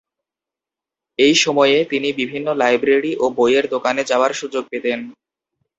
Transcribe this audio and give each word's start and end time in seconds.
এই 1.19 1.33
সময়ে 1.35 1.77
তিনি 1.85 2.09
বিভিন্ন 2.13 2.47
লাইব্রেরি 2.53 3.11
ও 3.19 3.25
বইয়ের 3.37 3.65
দোকানে 3.69 4.01
যাওয়ার 4.03 4.31
সুযোগ 4.33 4.63
পেতেন। 4.71 4.99